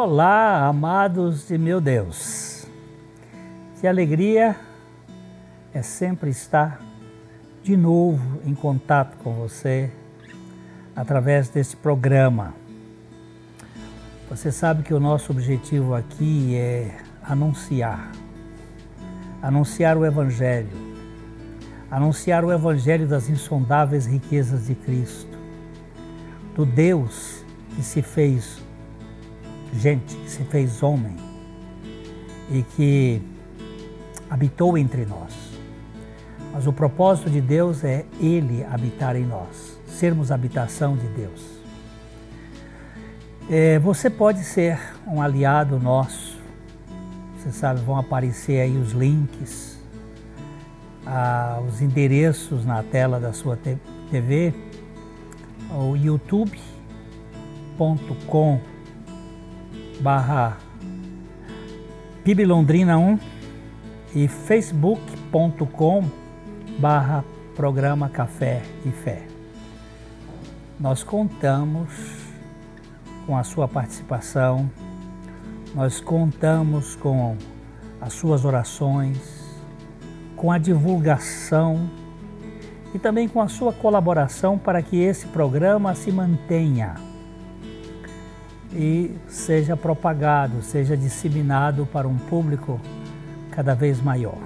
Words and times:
Olá, 0.00 0.68
amados 0.68 1.48
de 1.48 1.58
meu 1.58 1.80
Deus. 1.80 2.68
Que 3.80 3.86
alegria 3.88 4.54
é 5.74 5.82
sempre 5.82 6.30
estar 6.30 6.80
de 7.64 7.76
novo 7.76 8.40
em 8.46 8.54
contato 8.54 9.16
com 9.24 9.34
você 9.34 9.90
através 10.94 11.48
deste 11.48 11.76
programa. 11.76 12.54
Você 14.30 14.52
sabe 14.52 14.84
que 14.84 14.94
o 14.94 15.00
nosso 15.00 15.32
objetivo 15.32 15.96
aqui 15.96 16.54
é 16.54 16.96
anunciar, 17.20 18.12
anunciar 19.42 19.96
o 19.96 20.06
Evangelho, 20.06 20.78
anunciar 21.90 22.44
o 22.44 22.52
Evangelho 22.52 23.08
das 23.08 23.28
insondáveis 23.28 24.06
riquezas 24.06 24.68
de 24.68 24.76
Cristo, 24.76 25.36
do 26.54 26.64
Deus 26.64 27.44
que 27.74 27.82
se 27.82 28.00
fez 28.00 28.67
gente, 29.74 30.14
que 30.16 30.30
se 30.30 30.44
fez 30.44 30.82
homem 30.82 31.16
e 32.50 32.62
que 32.62 33.22
habitou 34.28 34.76
entre 34.76 35.04
nós. 35.04 35.32
Mas 36.52 36.66
o 36.66 36.72
propósito 36.72 37.30
de 37.30 37.40
Deus 37.40 37.84
é 37.84 38.04
Ele 38.20 38.64
habitar 38.64 39.14
em 39.16 39.24
nós, 39.24 39.78
sermos 39.86 40.32
habitação 40.32 40.96
de 40.96 41.06
Deus. 41.08 41.58
É, 43.50 43.78
você 43.78 44.10
pode 44.10 44.44
ser 44.44 44.78
um 45.06 45.22
aliado 45.22 45.78
nosso. 45.78 46.36
Você 47.36 47.50
sabe, 47.52 47.80
vão 47.80 47.96
aparecer 47.96 48.60
aí 48.60 48.76
os 48.76 48.92
links, 48.92 49.78
ah, 51.06 51.62
os 51.66 51.80
endereços 51.80 52.66
na 52.66 52.82
tela 52.82 53.18
da 53.18 53.32
sua 53.32 53.58
TV, 54.10 54.52
o 55.70 55.96
youtube.com 55.96 56.58
barra 60.00 60.56
PIB 62.24 62.44
Londrina 62.44 62.96
1 62.98 63.18
e 64.14 64.28
facebook.com 64.28 66.04
barra 66.78 67.24
programa 67.56 68.08
Café 68.08 68.62
e 68.86 68.90
Fé. 68.90 69.26
Nós 70.78 71.02
contamos 71.02 71.90
com 73.26 73.36
a 73.36 73.42
sua 73.42 73.66
participação, 73.66 74.70
nós 75.74 76.00
contamos 76.00 76.94
com 76.94 77.36
as 78.00 78.12
suas 78.12 78.44
orações, 78.44 79.18
com 80.36 80.52
a 80.52 80.58
divulgação 80.58 81.90
e 82.94 82.98
também 82.98 83.28
com 83.28 83.42
a 83.42 83.48
sua 83.48 83.72
colaboração 83.72 84.56
para 84.56 84.80
que 84.80 84.96
esse 84.96 85.26
programa 85.26 85.94
se 85.94 86.12
mantenha 86.12 87.07
e 88.72 89.16
seja 89.28 89.76
propagado, 89.76 90.62
seja 90.62 90.96
disseminado 90.96 91.86
para 91.86 92.06
um 92.06 92.16
público 92.16 92.80
cada 93.50 93.74
vez 93.74 94.00
maior. 94.00 94.38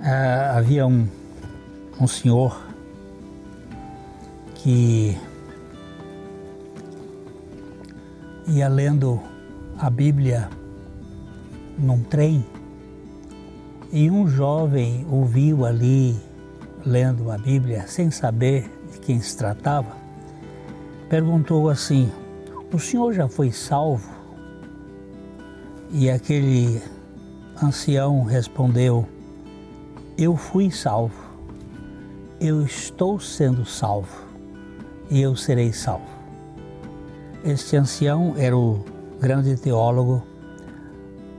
Ah, 0.00 0.54
havia 0.56 0.86
um, 0.86 1.06
um 2.00 2.06
senhor 2.06 2.62
que 4.54 5.16
ia 8.48 8.68
lendo 8.68 9.20
a 9.78 9.90
Bíblia 9.90 10.48
num 11.78 12.02
trem 12.02 12.44
e 13.92 14.10
um 14.10 14.26
jovem 14.28 15.06
ouviu 15.10 15.64
ali, 15.64 16.16
lendo 16.84 17.30
a 17.30 17.38
Bíblia, 17.38 17.86
sem 17.86 18.10
saber 18.10 18.70
de 18.92 18.98
quem 18.98 19.20
se 19.20 19.36
tratava, 19.36 19.96
perguntou 21.08 21.68
assim: 21.68 22.10
O 22.72 22.78
senhor 22.78 23.12
já 23.12 23.28
foi 23.28 23.52
salvo? 23.52 24.08
E 25.90 26.10
aquele 26.10 26.82
ancião 27.62 28.22
respondeu: 28.24 29.06
Eu 30.18 30.36
fui 30.36 30.70
salvo, 30.70 31.24
eu 32.40 32.62
estou 32.62 33.20
sendo 33.20 33.64
salvo 33.64 34.24
e 35.10 35.20
eu 35.20 35.36
serei 35.36 35.72
salvo. 35.72 36.16
Este 37.44 37.76
ancião 37.76 38.34
era 38.36 38.56
o 38.56 38.84
grande 39.20 39.56
teólogo 39.56 40.22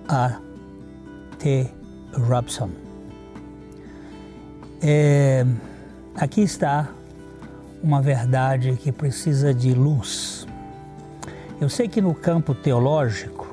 A.T. 0.07 1.76
Robson. 2.17 2.69
É, 4.81 5.45
aqui 6.15 6.41
está 6.41 6.89
uma 7.81 8.01
verdade 8.01 8.77
que 8.77 8.91
precisa 8.91 9.53
de 9.53 9.73
luz. 9.73 10.47
Eu 11.59 11.69
sei 11.69 11.87
que 11.87 12.01
no 12.01 12.13
campo 12.13 12.53
teológico 12.53 13.47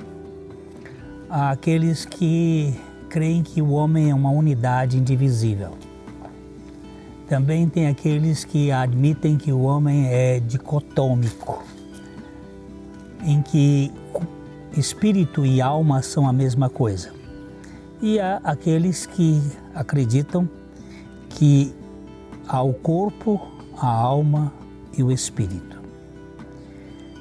há 1.31 1.51
aqueles 1.51 2.05
que 2.05 2.75
creem 3.09 3.43
que 3.43 3.63
o 3.63 3.71
homem 3.71 4.11
é 4.11 4.15
uma 4.15 4.31
unidade 4.31 4.99
indivisível. 4.99 5.71
Também 7.29 7.69
tem 7.69 7.87
aqueles 7.89 8.45
que 8.45 8.71
admitem 8.71 9.37
que 9.37 9.51
o 9.51 9.63
homem 9.63 10.09
é 10.09 10.41
dicotômico, 10.41 11.63
em 13.23 13.41
que 13.41 13.91
espírito 14.77 15.47
e 15.47 15.63
alma 15.63 16.03
são 16.03 16.29
a 16.29 16.33
mesma 16.33 16.69
coisa 16.69 17.14
e 18.01 18.21
há 18.21 18.41
aqueles 18.45 19.07
que 19.07 19.41
acreditam 19.75 20.49
que 21.29 21.75
há 22.47 22.63
o 22.63 22.73
corpo, 22.73 23.41
a 23.77 23.89
alma 23.89 24.53
e 24.97 25.03
o 25.03 25.11
espírito. 25.11 25.83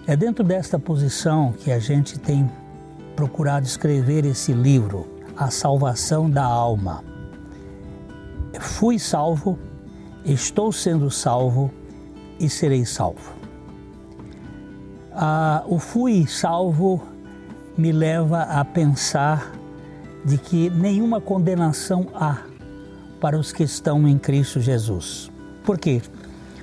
É 0.05 0.15
dentro 0.15 0.43
desta 0.43 0.77
posição 0.77 1.53
que 1.53 1.71
a 1.71 1.79
gente 1.79 2.19
tem 2.19 2.49
procurado 3.15 3.65
escrever 3.65 4.25
esse 4.25 4.51
livro, 4.51 5.07
A 5.37 5.49
Salvação 5.49 6.29
da 6.29 6.43
Alma. 6.43 7.03
Fui 8.59 8.99
salvo, 8.99 9.57
estou 10.25 10.71
sendo 10.71 11.09
salvo 11.09 11.71
e 12.39 12.49
serei 12.49 12.85
salvo. 12.85 13.33
Ah, 15.11 15.63
o 15.67 15.79
fui 15.79 16.27
salvo 16.27 17.01
me 17.77 17.91
leva 17.91 18.41
a 18.41 18.65
pensar 18.65 19.53
de 20.25 20.37
que 20.37 20.69
nenhuma 20.69 21.19
condenação 21.19 22.07
há 22.13 22.43
para 23.19 23.37
os 23.37 23.51
que 23.51 23.63
estão 23.63 24.07
em 24.07 24.17
Cristo 24.17 24.59
Jesus. 24.59 25.31
Por 25.63 25.77
quê? 25.77 26.01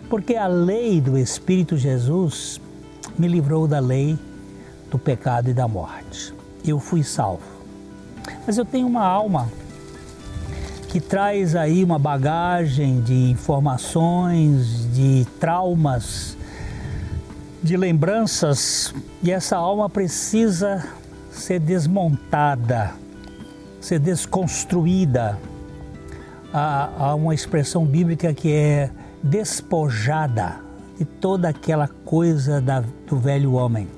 Porque 0.08 0.34
a 0.36 0.46
lei 0.46 1.00
do 1.00 1.16
Espírito 1.16 1.76
Jesus 1.76 2.60
me 3.18 3.28
livrou 3.28 3.66
da 3.66 3.78
lei 3.78 4.18
do 4.90 4.98
pecado 4.98 5.50
e 5.50 5.54
da 5.54 5.68
morte. 5.68 6.34
Eu 6.64 6.78
fui 6.78 7.02
salvo. 7.02 7.42
Mas 8.46 8.58
eu 8.58 8.64
tenho 8.64 8.86
uma 8.86 9.04
alma 9.04 9.48
que 10.88 11.00
traz 11.00 11.54
aí 11.54 11.84
uma 11.84 11.98
bagagem 11.98 13.00
de 13.00 13.30
informações, 13.30 14.92
de 14.92 15.26
traumas, 15.38 16.36
de 17.62 17.76
lembranças, 17.76 18.92
e 19.22 19.30
essa 19.30 19.56
alma 19.56 19.88
precisa 19.88 20.84
ser 21.30 21.60
desmontada 21.60 22.94
ser 23.80 23.98
desconstruída. 23.98 25.38
Há, 26.52 26.90
há 26.98 27.14
uma 27.14 27.34
expressão 27.34 27.84
bíblica 27.84 28.34
que 28.34 28.52
é 28.52 28.90
despojada 29.22 30.60
de 30.98 31.04
toda 31.04 31.48
aquela 31.48 31.88
coisa 31.88 32.60
da, 32.60 32.82
do 33.06 33.16
velho 33.16 33.52
homem. 33.54 33.88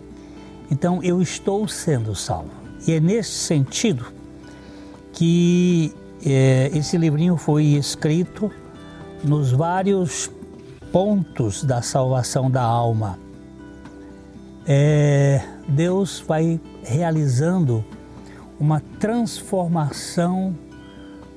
Então 0.70 1.02
eu 1.02 1.20
estou 1.20 1.66
sendo 1.66 2.14
salvo. 2.14 2.50
E 2.86 2.92
é 2.92 3.00
nesse 3.00 3.32
sentido 3.32 4.06
que 5.12 5.92
é, 6.24 6.70
esse 6.74 6.96
livrinho 6.96 7.36
foi 7.36 7.64
escrito 7.64 8.50
nos 9.22 9.52
vários 9.52 10.30
pontos 10.90 11.64
da 11.64 11.82
salvação 11.82 12.50
da 12.50 12.62
alma. 12.62 13.18
É, 14.66 15.42
Deus 15.68 16.22
vai 16.26 16.60
realizando 16.84 17.84
uma 18.62 18.80
transformação 19.00 20.54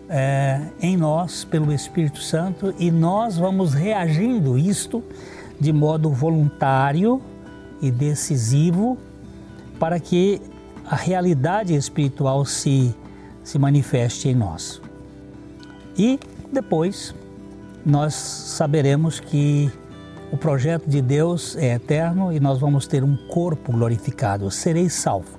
é, 0.07 0.62
em 0.80 0.95
nós 0.95 1.44
pelo 1.44 1.74
Espírito 1.74 2.22
Santo 2.22 2.72
e 2.77 2.92
nós 2.92 3.36
vamos 3.36 3.74
reagindo 3.74 4.60
isto 4.60 5.04
de 5.60 5.74
modo 5.74 6.12
voluntário 6.12 7.19
e 7.81 7.89
decisivo 7.89 8.95
para 9.80 10.00
que 10.00 10.39
a 10.86 10.95
realidade 10.95 11.74
espiritual 11.74 12.45
se, 12.45 12.95
se 13.44 13.57
manifeste 13.57 14.30
em 14.30 14.36
nós. 14.36 14.80
E 15.98 16.19
depois 16.54 17.16
nós 17.83 18.13
saberemos 18.13 19.19
que 19.19 19.72
o 20.31 20.38
projeto 20.38 20.88
de 20.88 21.01
Deus 21.01 21.56
é 21.56 21.74
eterno 21.74 22.31
e 22.31 22.39
nós 22.39 22.60
vamos 22.60 22.86
ter 22.86 23.04
um 23.04 23.18
corpo 23.27 23.72
glorificado, 23.72 24.51
serei 24.51 24.92
salvo. 24.92 25.35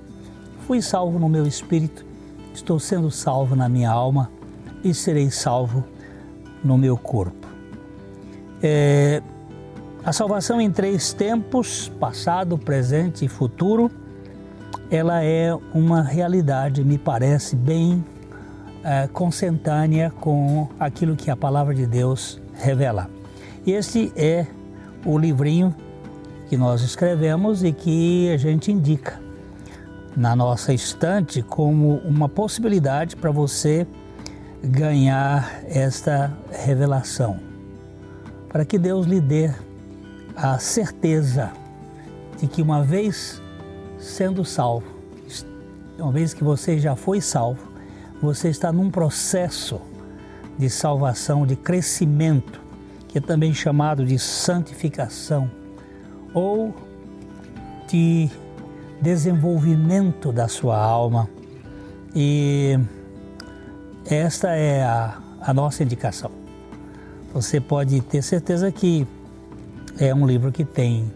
Fui 0.67 0.83
salvo 0.83 1.17
no 1.21 1.29
meu 1.29 1.47
espírito, 1.47 2.05
estou 2.53 2.81
sendo 2.81 3.09
salvo 3.09 3.55
na 3.55 3.69
minha 3.69 3.89
alma 3.89 4.33
e 4.83 4.93
serei 4.93 5.31
salvo 5.31 5.85
no 6.65 6.77
meu 6.77 6.97
corpo. 6.97 7.47
É, 8.61 9.23
a 10.05 10.13
salvação 10.13 10.61
em 10.61 10.69
três 10.69 11.13
tempos, 11.13 11.89
passado, 12.01 12.59
presente 12.59 13.25
e 13.25 13.29
futuro, 13.29 13.89
ela 14.91 15.23
é 15.23 15.57
uma 15.73 16.03
realidade, 16.03 16.83
me 16.83 16.99
parece, 16.99 17.55
bem 17.55 18.05
é, 18.83 19.07
consentânea 19.07 20.13
com 20.21 20.69
aquilo 20.81 21.15
que 21.15 21.31
a 21.31 21.37
palavra 21.37 21.77
de 21.77 21.87
Deus 21.87 22.41
revela. 22.55 23.09
Este 23.65 24.13
é 24.17 24.45
o 25.05 25.17
livrinho 25.17 25.73
que 26.49 26.57
nós 26.57 26.83
escrevemos 26.83 27.63
e 27.63 27.71
que 27.71 28.33
a 28.33 28.37
gente 28.37 28.73
indica 28.73 29.26
na 30.17 30.35
nossa 30.35 30.73
estante 30.73 31.43
como 31.43 31.99
uma 31.99 32.29
possibilidade 32.29 33.15
para 33.15 33.31
você 33.31 33.87
ganhar 34.65 35.63
esta 35.69 36.37
revelação. 36.51 37.39
Para 38.49 38.65
que 38.65 38.79
Deus 38.79 39.07
lhe 39.07 39.21
dê 39.21 39.51
a 40.35 40.59
certeza 40.59 41.53
de 42.39 42.47
que 42.47 42.63
uma 42.63 42.83
vez 42.83 43.43
sendo 43.99 44.45
salvo, 44.45 44.87
uma 45.99 46.13
vez 46.13 46.33
que 46.33 46.43
você 46.43 46.79
já 46.79 46.97
foi 46.97 47.21
salvo, 47.21 47.73
você 48.21 48.49
está 48.49 48.73
num 48.73 48.91
processo 48.91 49.81
de 50.59 50.71
salvação, 50.71 51.47
de 51.47 51.57
crescimento, 51.57 52.61
que 53.09 53.19
é 53.19 53.21
também 53.21 53.53
chamado 53.53 54.05
de 54.05 54.19
santificação 54.19 55.51
ou 56.33 56.75
de 57.89 58.31
desenvolvimento 59.01 60.33
da 60.33 60.49
sua 60.49 60.79
alma. 60.79 61.29
E 62.15 62.79
esta 64.05 64.51
é 64.53 64.83
a, 64.83 65.19
a 65.41 65.55
nossa 65.55 65.83
indicação. 65.83 66.31
Você 67.35 67.61
pode 67.61 68.01
ter 68.01 68.23
certeza 68.23 68.71
que 68.73 69.07
é 69.99 70.15
um 70.15 70.27
livro 70.27 70.51
que 70.51 70.65
tem 70.65 71.11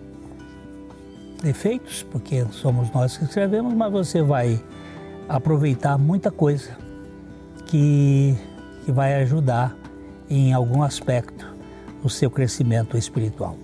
defeitos, 1.42 2.02
porque 2.10 2.44
somos 2.50 2.90
nós 2.92 3.16
que 3.16 3.24
escrevemos, 3.24 3.72
mas 3.74 3.90
você 3.90 4.22
vai 4.22 4.62
aproveitar 5.28 5.96
muita 5.96 6.30
coisa 6.30 6.76
que, 7.66 8.36
que 8.84 8.92
vai 8.92 9.22
ajudar 9.22 9.76
em 10.28 10.52
algum 10.52 10.82
aspecto 10.82 11.46
o 12.02 12.10
seu 12.10 12.30
crescimento 12.30 12.96
espiritual. 12.96 13.56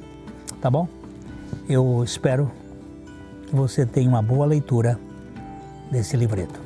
Tá 0.61 0.71
bom? 0.71 0.89
Eu 1.69 2.03
espero 2.05 2.51
você 3.53 3.87
tenha 3.87 4.09
uma 4.09 4.23
boa 4.23 4.47
leitura 4.47 4.99
desse 5.91 6.17
livreto. 6.17 6.66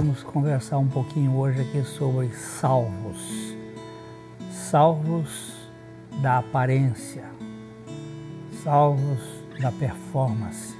Queremos 0.00 0.22
conversar 0.22 0.78
um 0.78 0.88
pouquinho 0.88 1.36
hoje 1.36 1.60
aqui 1.60 1.84
sobre 1.84 2.30
salvos. 2.30 3.54
Salvos 4.50 5.52
da 6.22 6.38
aparência, 6.38 7.24
salvos 8.64 9.20
da 9.60 9.70
performance. 9.70 10.74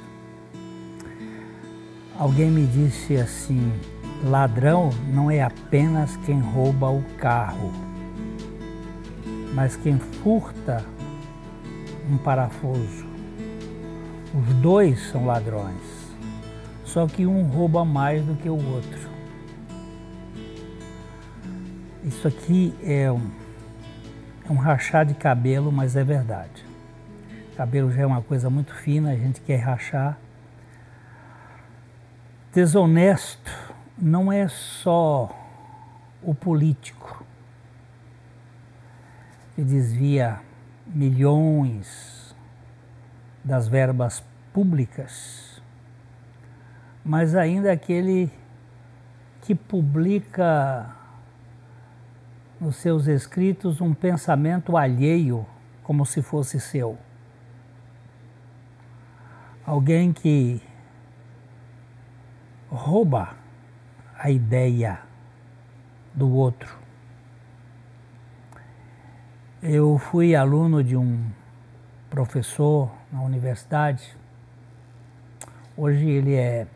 Alguém 2.19 2.50
me 2.50 2.67
disse 2.67 3.17
assim: 3.19 3.70
ladrão 4.25 4.88
não 5.12 5.31
é 5.31 5.43
apenas 5.43 6.16
quem 6.25 6.40
rouba 6.40 6.88
o 6.88 7.02
carro, 7.19 7.70
mas 9.55 9.76
quem 9.76 9.99
furta 9.99 10.82
um 12.11 12.16
parafuso. 12.16 13.05
Os 14.34 14.55
dois 14.62 15.11
são 15.11 15.26
ladrões 15.26 16.00
só 16.93 17.06
que 17.06 17.25
um 17.25 17.44
rouba 17.44 17.84
mais 17.84 18.25
do 18.25 18.34
que 18.34 18.49
o 18.49 18.55
outro. 18.55 19.09
Isso 22.05 22.26
aqui 22.26 22.75
é 22.82 23.11
um, 23.11 23.30
é 24.49 24.52
um 24.52 24.57
rachar 24.57 25.04
de 25.04 25.14
cabelo, 25.14 25.71
mas 25.71 25.97
é 25.97 26.04
verdade. 26.04 26.64
Cabelo 27.57 27.92
já 27.92 28.02
é 28.02 28.07
uma 28.07 28.23
coisa 28.23 28.49
muito 28.49 28.75
fina, 28.75 29.11
a 29.11 29.16
gente 29.16 29.40
quer 29.40 29.59
rachar. 29.59 30.19
Desonesto 32.52 33.52
não 33.97 34.33
é 34.33 34.49
só 34.49 35.30
o 36.23 36.35
político 36.35 37.25
que 39.54 39.62
desvia 39.62 40.40
milhões 40.87 42.35
das 43.45 43.69
verbas 43.69 44.25
públicas 44.52 45.50
mas 47.04 47.35
ainda 47.35 47.73
aquele 47.73 48.30
que 49.42 49.54
publica 49.54 50.95
nos 52.61 52.76
seus 52.76 53.07
escritos 53.07 53.81
um 53.81 53.95
pensamento 53.95 54.76
alheio 54.76 55.47
como 55.83 56.05
se 56.05 56.21
fosse 56.21 56.61
seu. 56.61 56.99
Alguém 59.64 60.12
que 60.12 60.61
rouba 62.69 63.35
a 64.19 64.31
ideia 64.31 65.00
do 66.14 66.31
outro. 66.31 66.79
Eu 69.62 69.97
fui 69.99 70.35
aluno 70.35 70.85
de 70.85 70.97
um 70.97 71.31
professor 72.11 72.90
na 73.12 73.23
universidade. 73.23 74.17
Hoje 75.76 76.09
ele 76.09 76.35
é 76.35 76.67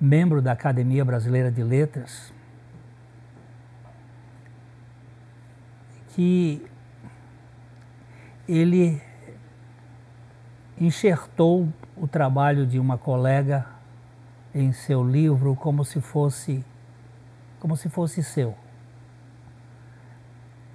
membro 0.00 0.42
da 0.42 0.52
Academia 0.52 1.04
Brasileira 1.04 1.50
de 1.50 1.62
Letras, 1.62 2.33
que 6.14 6.64
ele 8.48 9.02
enxertou 10.78 11.68
o 11.96 12.06
trabalho 12.06 12.66
de 12.66 12.78
uma 12.78 12.96
colega 12.96 13.66
em 14.54 14.72
seu 14.72 15.02
livro 15.02 15.56
como 15.56 15.84
se 15.84 16.00
fosse 16.00 16.64
como 17.58 17.78
se 17.78 17.88
fosse 17.88 18.22
seu. 18.22 18.54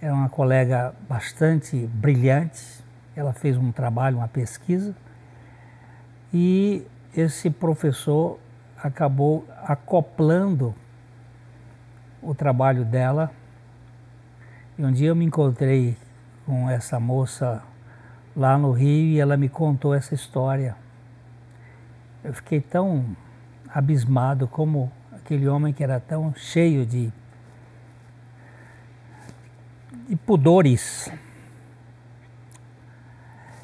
Era 0.01 0.12
uma 0.12 0.27
colega 0.27 0.96
bastante 1.08 1.86
brilhante, 1.86 2.84
ela 3.15 3.31
fez 3.31 3.55
um 3.58 3.72
trabalho, 3.72 4.17
uma 4.17 4.27
pesquisa, 4.27 4.96
e 6.34 6.84
esse 7.15 7.48
professor 7.51 8.39
acabou 8.75 9.46
acoplando 9.63 10.74
o 12.24 12.34
trabalho 12.34 12.84
dela. 12.84 13.31
E 14.79 14.86
um 14.86 14.93
dia 14.93 15.09
eu 15.09 15.15
me 15.15 15.25
encontrei 15.25 15.98
com 16.45 16.69
essa 16.69 17.01
moça 17.01 17.62
lá 18.33 18.57
no 18.57 18.71
Rio 18.71 19.07
e 19.07 19.19
ela 19.19 19.36
me 19.36 19.50
contou 19.50 19.93
essa 19.93 20.15
história. 20.15 20.74
Eu 22.24 22.33
fiquei 22.33 22.62
tão 22.62 23.13
abismado 23.67 24.48
como 24.48 24.89
aquele 25.12 25.50
homem 25.50 25.74
que 25.74 25.83
era 25.83 26.00
tão 26.00 26.33
cheio 26.33 26.86
de, 26.86 27.12
de 30.07 30.15
pudores. 30.15 31.12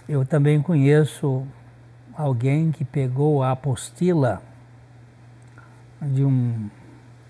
Eu 0.10 0.26
também 0.26 0.62
conheço 0.62 1.48
alguém 2.14 2.74
que 2.74 2.84
pegou 2.84 3.42
a 3.42 3.52
apostila 3.52 4.42
de 6.02 6.26
um, 6.26 6.70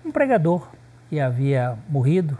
um 0.04 0.10
pregador 0.10 0.70
que 1.08 1.20
havia 1.20 1.78
morrido 1.88 2.36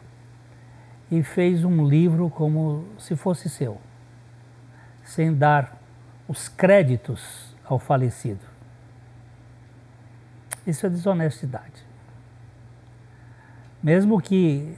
e 1.11 1.23
fez 1.23 1.65
um 1.65 1.87
livro 1.87 2.29
como 2.31 2.85
se 2.99 3.15
fosse 3.15 3.49
seu, 3.49 3.81
sem 5.05 5.33
dar 5.33 5.77
os 6.29 6.49
créditos 6.49 7.55
ao 7.65 7.79
falecido. 7.79 8.45
Isso 10.67 10.85
é 10.85 10.91
desonestidade. 10.91 11.87
Mesmo 13.83 14.21
que 14.21 14.77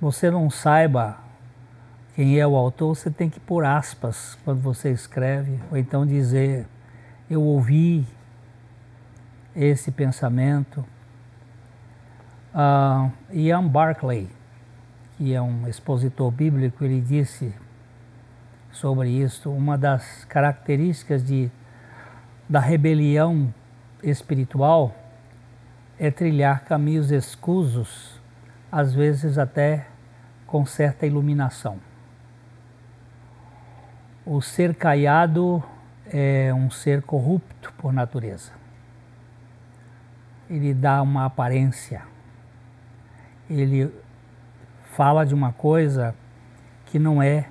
você 0.00 0.30
não 0.30 0.50
saiba 0.50 1.18
quem 2.14 2.38
é 2.38 2.46
o 2.46 2.54
autor, 2.56 2.94
você 2.94 3.10
tem 3.10 3.30
que 3.30 3.40
pôr 3.40 3.64
aspas 3.64 4.38
quando 4.44 4.60
você 4.60 4.90
escreve, 4.90 5.58
ou 5.70 5.76
então 5.76 6.06
dizer: 6.06 6.66
Eu 7.28 7.42
ouvi 7.42 8.06
esse 9.54 9.90
pensamento. 9.90 10.84
Uh, 12.54 13.10
Ian 13.30 13.66
Barclay, 13.68 14.30
que 15.16 15.34
é 15.34 15.40
um 15.40 15.66
expositor 15.66 16.30
bíblico, 16.30 16.84
ele 16.84 17.00
disse 17.00 17.54
sobre 18.70 19.08
isso, 19.08 19.50
uma 19.50 19.78
das 19.78 20.24
características 20.26 21.24
de, 21.24 21.50
da 22.48 22.60
rebelião 22.60 23.52
espiritual 24.02 24.94
é 25.98 26.10
trilhar 26.10 26.64
caminhos 26.64 27.10
escusos, 27.10 28.20
às 28.70 28.92
vezes 28.92 29.38
até 29.38 29.86
com 30.46 30.66
certa 30.66 31.06
iluminação. 31.06 31.78
O 34.26 34.42
ser 34.42 34.74
caiado 34.74 35.62
é 36.06 36.52
um 36.52 36.70
ser 36.70 37.00
corrupto 37.00 37.72
por 37.78 37.92
natureza. 37.92 38.52
Ele 40.50 40.74
dá 40.74 41.00
uma 41.00 41.24
aparência. 41.24 42.02
Ele 43.48 43.90
fala 44.96 45.26
de 45.26 45.34
uma 45.34 45.52
coisa 45.52 46.14
que 46.86 46.98
não 46.98 47.22
é 47.22 47.44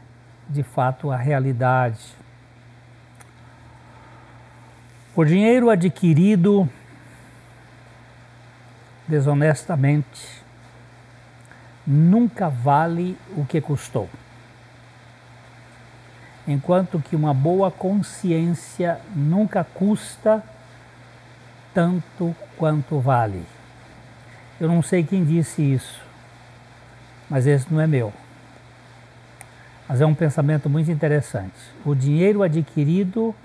de 0.50 0.64
fato 0.64 1.12
a 1.12 1.16
realidade. 1.16 2.16
O 5.16 5.24
dinheiro 5.24 5.70
adquirido 5.70 6.68
desonestamente 9.08 10.44
nunca 11.86 12.50
vale 12.50 13.16
o 13.38 13.46
que 13.46 13.62
custou 13.62 14.10
enquanto 16.48 17.00
que 17.00 17.16
uma 17.16 17.34
boa 17.34 17.72
consciência 17.72 19.00
nunca 19.16 19.64
custa 19.64 20.44
tanto 21.74 22.36
quanto 22.58 23.00
vale. 23.00 23.44
Eu 24.60 24.68
não 24.68 24.82
sei 24.82 25.04
quem 25.04 25.24
disse 25.26 25.62
isso, 25.62 26.05
mas 27.30 27.48
esse 27.48 27.72
não 27.74 27.82
é 27.82 27.88
meu. 27.88 28.14
Mas 29.88 30.02
é 30.02 30.06
um 30.06 30.16
pensamento 30.16 30.70
muito 30.70 30.92
interessante. 30.92 31.54
O 31.86 31.94
dinheiro 31.94 32.44
adquirido 32.44 33.36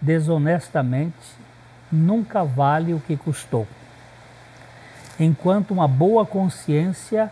desonestamente 0.00 1.14
nunca 1.90 2.44
vale 2.44 2.92
o 2.94 3.00
que 3.00 3.16
custou, 3.16 3.66
enquanto 5.18 5.70
uma 5.70 5.86
boa 5.86 6.26
consciência 6.26 7.30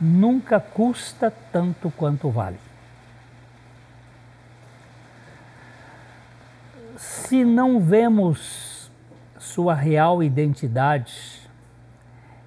nunca 0.00 0.60
custa 0.60 1.32
tanto 1.50 1.90
quanto 1.90 2.30
vale. 2.30 2.58
se 6.98 7.44
não 7.44 7.80
vemos 7.80 8.90
sua 9.38 9.74
real 9.74 10.22
identidade, 10.22 11.43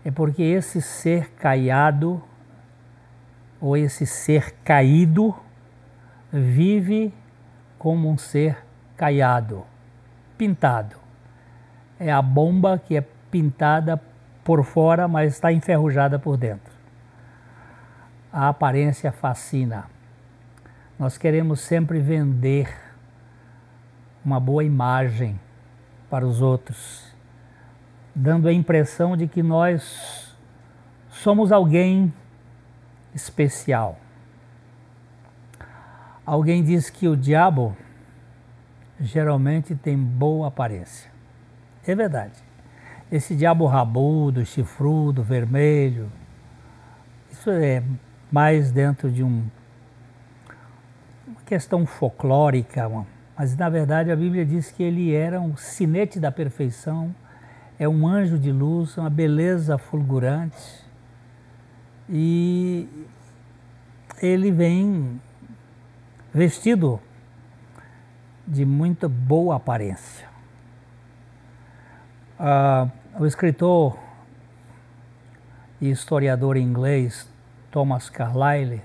é 0.07 0.11
porque 0.11 0.41
esse 0.41 0.81
ser 0.81 1.31
caiado, 1.31 2.23
ou 3.59 3.75
esse 3.75 4.05
ser 4.05 4.53
caído, 4.63 5.35
vive 6.31 7.13
como 7.77 8.09
um 8.09 8.17
ser 8.17 8.57
caiado, 8.95 9.65
pintado. 10.37 10.95
É 11.99 12.09
a 12.09 12.21
bomba 12.21 12.79
que 12.79 12.95
é 12.95 13.03
pintada 13.29 14.01
por 14.45 14.63
fora, 14.63 15.09
mas 15.09 15.33
está 15.33 15.51
enferrujada 15.51 16.17
por 16.17 16.37
dentro. 16.37 16.71
A 18.31 18.47
aparência 18.47 19.11
fascina. 19.11 19.89
Nós 20.97 21.17
queremos 21.17 21.59
sempre 21.59 21.99
vender 21.99 22.73
uma 24.23 24.39
boa 24.39 24.63
imagem 24.63 25.37
para 26.09 26.25
os 26.25 26.41
outros, 26.41 27.06
dando 28.19 28.47
a 28.47 28.53
impressão 28.53 29.15
de 29.15 29.27
que 29.27 29.43
nós 29.43 30.35
somos 31.11 31.51
alguém 31.51 32.11
especial. 33.13 33.99
Alguém 36.25 36.63
diz 36.63 36.89
que 36.89 37.07
o 37.07 37.15
diabo 37.15 37.77
geralmente 38.99 39.75
tem 39.75 39.95
boa 39.95 40.47
aparência. 40.47 41.11
É 41.85 41.93
verdade. 41.93 42.43
Esse 43.11 43.35
diabo 43.35 43.67
rabudo, 43.67 44.43
chifrudo, 44.43 45.21
vermelho, 45.21 46.11
isso 47.31 47.51
é 47.51 47.83
mais 48.31 48.71
dentro 48.71 49.11
de 49.11 49.23
um, 49.23 49.45
uma 51.27 51.41
questão 51.45 51.85
folclórica, 51.85 52.89
mas 53.37 53.55
na 53.55 53.69
verdade 53.69 54.11
a 54.11 54.15
Bíblia 54.15 54.43
diz 54.43 54.71
que 54.71 54.81
ele 54.81 55.13
era 55.13 55.39
um 55.39 55.55
sinete 55.55 56.19
da 56.19 56.31
perfeição, 56.31 57.15
é 57.79 57.87
um 57.87 58.07
anjo 58.07 58.37
de 58.37 58.51
luz, 58.51 58.97
uma 58.97 59.09
beleza 59.09 59.77
fulgurante. 59.77 60.85
E 62.09 62.87
ele 64.21 64.51
vem 64.51 65.21
vestido 66.33 66.99
de 68.45 68.65
muita 68.65 69.07
boa 69.07 69.55
aparência. 69.55 70.27
Uh, 72.39 72.89
o 73.19 73.25
escritor 73.25 73.97
e 75.81 75.89
historiador 75.89 76.55
inglês 76.55 77.29
Thomas 77.71 78.09
Carlyle, 78.09 78.81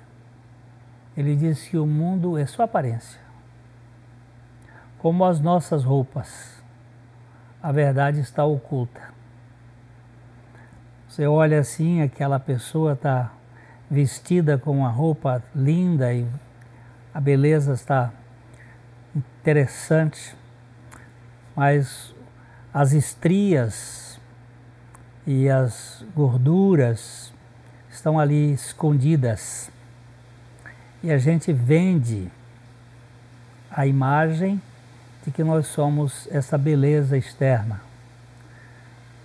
ele 1.17 1.37
diz 1.37 1.69
que 1.69 1.79
o 1.79 1.87
mundo 1.87 2.37
é 2.37 2.47
sua 2.47 2.65
aparência 2.65 3.23
como 5.03 5.25
as 5.25 5.41
nossas 5.41 5.83
roupas. 5.83 6.62
A 7.63 7.71
verdade 7.71 8.19
está 8.19 8.45
oculta. 8.45 9.01
Você 11.09 11.27
olha 11.27 11.61
assim, 11.61 12.03
aquela 12.03 12.41
pessoa 12.41 12.95
está 12.95 13.33
vestida 13.89 14.59
com 14.59 14.79
uma 14.79 14.89
roupa 14.89 15.43
linda 15.55 16.13
e 16.13 16.27
a 17.15 17.21
beleza 17.21 17.75
está 17.75 18.11
interessante, 19.15 20.35
mas 21.55 22.13
as 22.75 22.93
estrias 22.93 24.19
e 25.25 25.49
as 25.49 26.05
gorduras 26.17 27.33
estão 27.89 28.19
ali 28.19 28.55
escondidas. 28.55 29.71
E 31.01 31.13
a 31.13 31.19
gente 31.19 31.53
vende 31.53 32.29
a 33.71 33.87
imagem 33.87 34.61
de 35.25 35.31
que 35.31 35.45
nós 35.45 35.67
somos 35.67 36.29
essa 36.31 36.59
beleza 36.59 37.17
externa. 37.17 37.81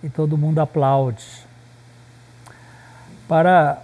E 0.03 0.09
todo 0.09 0.37
mundo 0.37 0.59
aplaude. 0.59 1.45
Para 3.27 3.81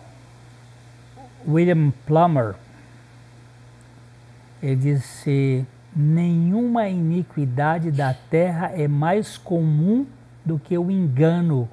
William 1.48 1.92
Plummer, 2.06 2.56
ele 4.62 4.76
disse: 4.76 5.66
nenhuma 5.96 6.88
iniquidade 6.88 7.92
da 7.92 8.14
terra 8.14 8.72
é 8.74 8.88
mais 8.88 9.38
comum 9.38 10.06
do 10.46 10.60
que 10.60 10.78
o 10.78 10.92
engano 10.92 11.68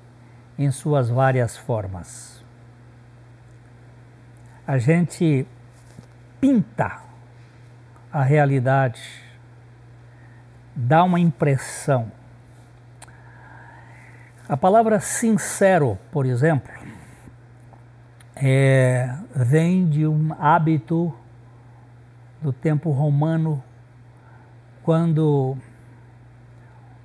em 0.59 0.71
suas 0.71 1.09
várias 1.09 1.57
formas. 1.57 2.43
A 4.67 4.79
gente 4.79 5.47
pinta 6.41 7.01
a 8.13 8.23
realidade 8.23 9.30
dá 10.81 11.05
uma 11.05 11.21
impressão. 11.21 12.11
A 14.49 14.57
palavra 14.57 14.99
sincero, 14.99 15.99
por 16.11 16.25
exemplo, 16.27 16.73
é, 18.35 19.15
vem 19.35 19.87
de 19.89 20.07
um 20.07 20.35
hábito 20.39 21.15
do 22.41 22.53
tempo 22.53 22.91
romano, 22.91 23.63
quando 24.83 25.57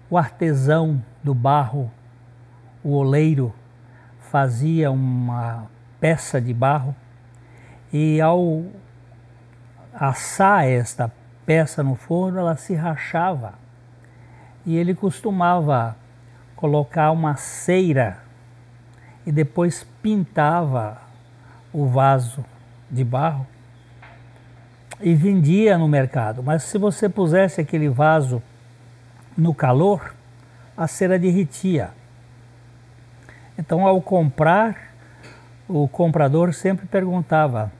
o 0.09 0.17
artesão 0.17 1.03
do 1.21 1.35
barro, 1.35 1.91
o 2.81 2.93
oleiro, 2.93 3.53
fazia 4.17 4.89
uma 4.89 5.67
peça 5.99 6.39
de 6.39 6.53
barro 6.53 6.95
e 7.91 8.21
ao 8.21 8.63
assar 9.93 10.65
esta 10.65 11.11
peça 11.45 11.83
no 11.83 11.95
forno, 11.95 12.39
ela 12.39 12.55
se 12.55 12.73
rachava. 12.73 13.64
E 14.65 14.75
ele 14.75 14.95
costumava 14.95 15.95
colocar 16.55 17.11
uma 17.11 17.35
ceira 17.35 18.19
e 19.25 19.31
depois 19.31 19.85
pintava 20.01 21.01
o 21.73 21.87
vaso 21.87 22.43
de 22.89 23.03
barro 23.03 23.45
e 24.99 25.13
vendia 25.13 25.77
no 25.77 25.87
mercado. 25.87 26.41
Mas 26.41 26.63
se 26.63 26.77
você 26.77 27.09
pusesse 27.09 27.59
aquele 27.61 27.89
vaso 27.89 28.41
no 29.37 29.53
calor, 29.53 30.13
a 30.77 30.87
cera 30.87 31.19
derretia. 31.19 31.89
Então, 33.57 33.85
ao 33.85 34.01
comprar 34.01 34.93
o 35.67 35.87
comprador 35.87 36.53
sempre 36.53 36.85
perguntava: 36.85 37.71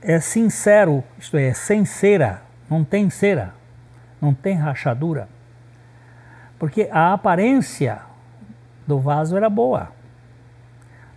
é 0.00 0.18
sincero, 0.20 1.04
isto 1.18 1.36
é, 1.36 1.52
sem 1.52 1.84
cera, 1.84 2.42
não 2.68 2.84
tem 2.84 3.10
cera, 3.10 3.54
não 4.20 4.32
tem 4.32 4.54
rachadura? 4.54 5.28
Porque 6.58 6.88
a 6.90 7.12
aparência 7.12 8.00
do 8.86 8.98
vaso 8.98 9.36
era 9.36 9.50
boa, 9.50 9.92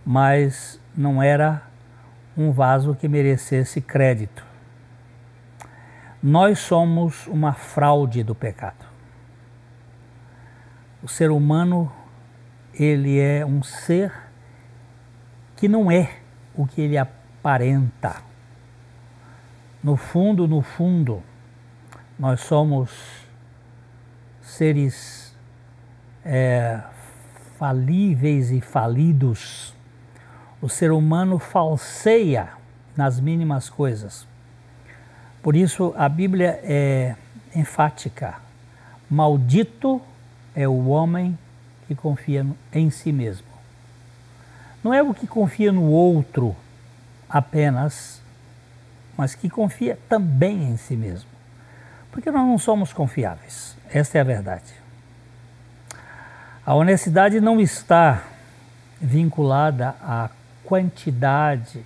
mas 0.05 0.79
não 0.95 1.21
era 1.21 1.63
um 2.35 2.51
vaso 2.51 2.95
que 2.95 3.07
merecesse 3.07 3.79
crédito. 3.79 4.45
Nós 6.21 6.59
somos 6.59 7.27
uma 7.27 7.53
fraude 7.53 8.23
do 8.23 8.35
pecado. 8.35 8.85
O 11.01 11.07
ser 11.07 11.31
humano, 11.31 11.89
ele 12.73 13.19
é 13.19 13.45
um 13.45 13.63
ser 13.63 14.11
que 15.55 15.69
não 15.69 15.89
é 15.89 16.17
o 16.53 16.65
que 16.67 16.81
ele 16.81 16.97
aparenta. 16.97 18.17
No 19.81 19.95
fundo, 19.95 20.45
no 20.45 20.61
fundo, 20.61 21.23
nós 22.17 22.41
somos 22.41 23.25
seres 24.41 25.18
é, 26.25 26.79
falíveis 27.57 28.51
e 28.51 28.61
falidos. 28.61 29.73
O 30.61 30.69
ser 30.69 30.91
humano 30.91 31.39
falseia 31.39 32.49
nas 32.95 33.19
mínimas 33.19 33.69
coisas. 33.69 34.27
Por 35.41 35.55
isso 35.55 35.93
a 35.97 36.09
Bíblia 36.09 36.59
é 36.63 37.15
enfática: 37.55 38.35
maldito 39.09 40.01
é 40.55 40.67
o 40.67 40.87
homem 40.87 41.37
que 41.87 41.95
confia 41.95 42.45
em 42.73 42.89
si 42.89 43.11
mesmo. 43.11 43.47
Não 44.83 44.93
é 44.93 45.01
o 45.01 45.13
que 45.13 45.27
confia 45.27 45.71
no 45.71 45.83
outro 45.83 46.55
apenas, 47.29 48.21
mas 49.17 49.35
que 49.35 49.49
confia 49.49 49.97
também 50.07 50.69
em 50.69 50.77
si 50.77 50.95
mesmo. 50.95 51.29
Porque 52.11 52.31
nós 52.31 52.45
não 52.45 52.57
somos 52.57 52.93
confiáveis, 52.93 53.77
esta 53.89 54.17
é 54.17 54.21
a 54.21 54.23
verdade. 54.23 54.73
A 56.69 56.75
honestidade 56.75 57.41
não 57.41 57.59
está 57.59 58.21
vinculada 59.01 59.95
à 60.03 60.29
quantidade, 60.63 61.83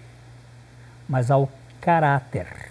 mas 1.08 1.32
ao 1.32 1.50
caráter. 1.80 2.70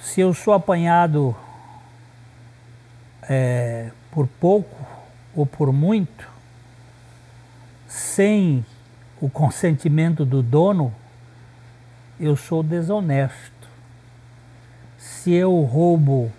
Se 0.00 0.22
eu 0.22 0.32
sou 0.32 0.54
apanhado 0.54 1.36
é, 3.28 3.90
por 4.10 4.26
pouco 4.26 4.86
ou 5.36 5.44
por 5.44 5.70
muito, 5.70 6.26
sem 7.86 8.64
o 9.20 9.28
consentimento 9.28 10.24
do 10.24 10.42
dono, 10.42 10.94
eu 12.18 12.36
sou 12.36 12.62
desonesto. 12.62 13.68
Se 14.96 15.30
eu 15.30 15.60
roubo 15.60 16.32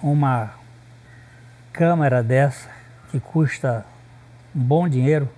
uma 0.00 0.54
câmera 1.76 2.22
dessa 2.22 2.68
que 3.10 3.20
custa 3.20 3.84
um 4.54 4.60
bom 4.60 4.88
dinheiro, 4.88 5.28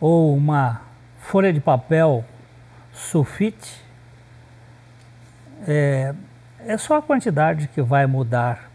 ou 0.00 0.36
uma 0.36 0.82
folha 1.18 1.52
de 1.52 1.60
papel 1.60 2.24
sulfite, 2.92 3.82
é, 5.66 6.14
é 6.66 6.76
só 6.76 6.98
a 6.98 7.02
quantidade 7.02 7.68
que 7.68 7.80
vai 7.80 8.06
mudar 8.06 8.68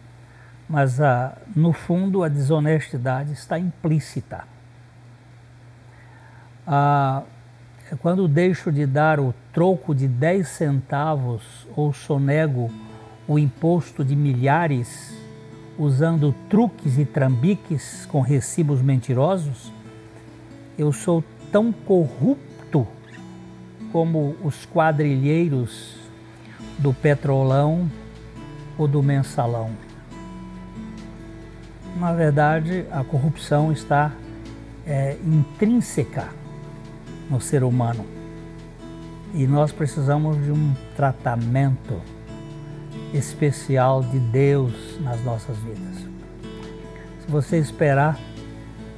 mas 0.67 0.99
ah, 0.99 1.37
no 1.55 1.73
fundo 1.73 2.23
a 2.23 2.27
desonestidade 2.27 3.33
está 3.33 3.59
implícita. 3.59 4.43
Ah, 6.65 7.21
quando 7.99 8.27
deixo 8.27 8.71
de 8.71 8.85
dar 8.85 9.19
o 9.19 9.35
troco 9.51 9.93
de 9.93 10.07
10 10.07 10.47
centavos 10.47 11.67
ou 11.75 11.93
sonego 11.93 12.71
o 13.27 13.37
imposto 13.37 14.03
de 14.03 14.15
milhares, 14.15 15.15
usando 15.77 16.33
truques 16.49 16.97
e 16.97 17.05
trambiques 17.05 18.05
com 18.05 18.21
recibos 18.21 18.81
mentirosos, 18.81 19.71
eu 20.77 20.91
sou 20.91 21.23
tão 21.51 21.71
corrupto 21.71 22.87
como 23.91 24.35
os 24.43 24.65
quadrilheiros 24.65 25.95
do 26.79 26.93
petrolão 26.93 27.89
ou 28.77 28.87
do 28.87 29.03
mensalão. 29.03 29.71
Na 31.99 32.11
verdade, 32.11 32.85
a 32.91 33.03
corrupção 33.03 33.71
está 33.71 34.11
é, 34.85 35.15
intrínseca 35.23 36.29
no 37.29 37.39
ser 37.39 37.63
humano. 37.63 38.05
E 39.33 39.47
nós 39.47 39.71
precisamos 39.71 40.43
de 40.43 40.51
um 40.51 40.73
tratamento 40.95 42.01
especial 43.13 44.01
de 44.01 44.19
Deus 44.19 44.99
nas 45.01 45.23
nossas 45.23 45.57
vidas. 45.57 45.97
Se 47.21 47.31
você 47.31 47.57
esperar, 47.57 48.19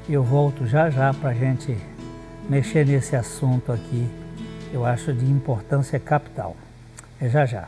eu 0.09 0.23
volto 0.23 0.65
já 0.65 0.89
já 0.89 1.13
para 1.13 1.29
a 1.29 1.33
gente 1.33 1.77
mexer 2.49 2.85
nesse 2.85 3.15
assunto 3.15 3.71
aqui, 3.71 4.07
eu 4.71 4.85
acho 4.85 5.13
de 5.13 5.25
importância 5.25 5.99
capital. 5.99 6.55
É 7.19 7.29
já 7.29 7.45
já. 7.45 7.67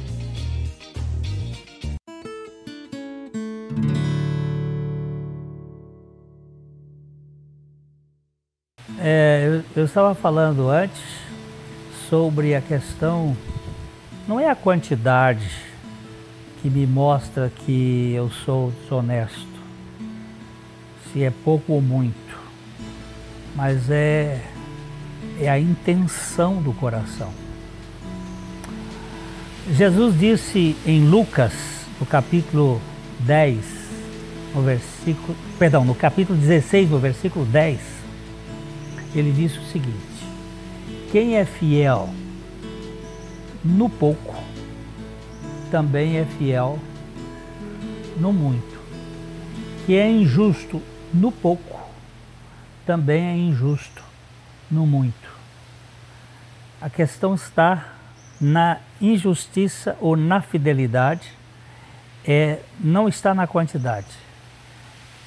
É, 9.03 9.45
eu, 9.47 9.81
eu 9.81 9.85
estava 9.85 10.13
falando 10.13 10.69
antes 10.69 11.01
sobre 12.07 12.53
a 12.53 12.61
questão, 12.61 13.35
não 14.27 14.39
é 14.39 14.47
a 14.47 14.53
quantidade 14.53 15.49
que 16.61 16.69
me 16.69 16.85
mostra 16.85 17.51
que 17.65 18.13
eu 18.13 18.29
sou 18.29 18.71
desonesto, 18.83 19.47
se 21.11 21.23
é 21.23 21.31
pouco 21.43 21.73
ou 21.73 21.81
muito, 21.81 22.37
mas 23.55 23.89
é, 23.89 24.39
é 25.39 25.49
a 25.49 25.57
intenção 25.57 26.61
do 26.61 26.71
coração. 26.71 27.31
Jesus 29.71 30.19
disse 30.19 30.75
em 30.85 31.09
Lucas, 31.09 31.53
no 31.99 32.05
capítulo 32.05 32.79
10, 33.21 33.65
no 34.53 34.61
versículo, 34.61 35.35
perdão, 35.57 35.83
no 35.83 35.95
capítulo 35.95 36.37
16, 36.37 36.91
no 36.91 36.99
versículo 36.99 37.45
10, 37.45 38.00
ele 39.13 39.31
disse 39.31 39.59
o 39.59 39.65
seguinte: 39.65 39.97
quem 41.11 41.35
é 41.35 41.45
fiel 41.45 42.09
no 43.63 43.89
pouco, 43.89 44.35
também 45.69 46.17
é 46.17 46.25
fiel 46.25 46.79
no 48.17 48.31
muito. 48.31 48.79
Que 49.85 49.95
é 49.95 50.09
injusto 50.09 50.81
no 51.13 51.31
pouco, 51.31 51.79
também 52.85 53.25
é 53.25 53.35
injusto 53.35 54.03
no 54.69 54.85
muito. 54.85 55.29
A 56.79 56.89
questão 56.89 57.35
está 57.35 57.95
na 58.39 58.79
injustiça 58.99 59.97
ou 59.99 60.15
na 60.15 60.41
fidelidade, 60.41 61.31
é, 62.25 62.59
não 62.79 63.07
está 63.07 63.33
na 63.33 63.45
quantidade, 63.45 64.07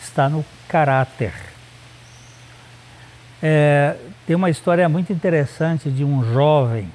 está 0.00 0.28
no 0.28 0.44
caráter 0.68 1.53
É, 3.46 3.96
tem 4.26 4.34
uma 4.34 4.48
história 4.48 4.88
muito 4.88 5.12
interessante 5.12 5.90
de 5.90 6.02
um 6.02 6.24
jovem 6.32 6.90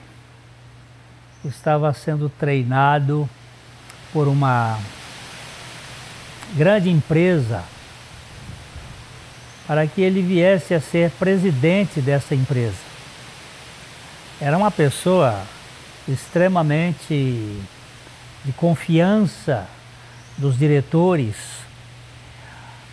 que 1.43 1.47
estava 1.47 1.93
sendo 1.93 2.27
treinado 2.27 3.29
por 4.11 4.27
uma 4.27 4.79
grande 6.55 6.89
empresa 6.89 7.63
para 9.67 9.85
que 9.85 10.01
ele 10.01 10.23
viesse 10.23 10.73
a 10.73 10.81
ser 10.81 11.11
presidente 11.11 12.01
dessa 12.01 12.33
empresa. 12.33 12.81
Era 14.41 14.57
uma 14.57 14.71
pessoa 14.71 15.43
extremamente 16.07 17.61
de 18.43 18.51
confiança 18.53 19.67
dos 20.35 20.57
diretores. 20.57 21.35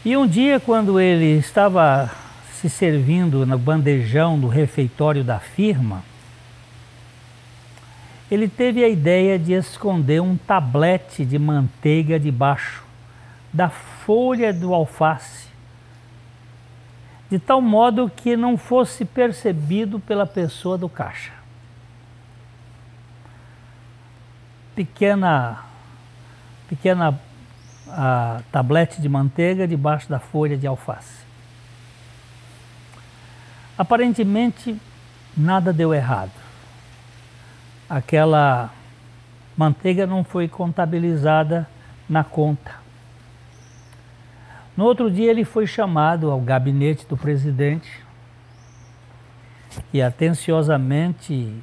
E 0.04 0.14
um 0.14 0.26
dia, 0.26 0.60
quando 0.60 1.00
ele 1.00 1.38
estava 1.38 2.25
se 2.60 2.70
servindo 2.70 3.44
no 3.44 3.58
bandejão 3.58 4.38
do 4.38 4.48
refeitório 4.48 5.22
da 5.22 5.38
firma, 5.38 6.02
ele 8.30 8.48
teve 8.48 8.82
a 8.82 8.88
ideia 8.88 9.38
de 9.38 9.52
esconder 9.52 10.22
um 10.22 10.36
tablete 10.36 11.24
de 11.24 11.38
manteiga 11.38 12.18
debaixo 12.18 12.82
da 13.52 13.68
folha 13.68 14.52
do 14.54 14.72
alface, 14.72 15.48
de 17.30 17.38
tal 17.38 17.60
modo 17.60 18.10
que 18.10 18.36
não 18.36 18.56
fosse 18.56 19.04
percebido 19.04 20.00
pela 20.00 20.26
pessoa 20.26 20.78
do 20.78 20.88
caixa. 20.88 21.32
Pequena, 24.74 25.62
pequena 26.68 27.20
a, 27.88 28.40
tablete 28.50 29.00
de 29.00 29.08
manteiga 29.08 29.68
debaixo 29.68 30.08
da 30.08 30.18
folha 30.18 30.56
de 30.56 30.66
alface. 30.66 31.25
Aparentemente, 33.78 34.80
nada 35.36 35.72
deu 35.72 35.92
errado. 35.92 36.32
Aquela 37.88 38.72
manteiga 39.56 40.06
não 40.06 40.24
foi 40.24 40.48
contabilizada 40.48 41.68
na 42.08 42.24
conta. 42.24 42.74
No 44.76 44.84
outro 44.84 45.10
dia, 45.10 45.30
ele 45.30 45.44
foi 45.44 45.66
chamado 45.66 46.30
ao 46.30 46.40
gabinete 46.40 47.06
do 47.06 47.16
presidente 47.16 48.04
e 49.92 50.00
atenciosamente 50.00 51.54